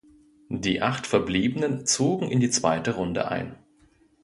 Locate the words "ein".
3.27-3.55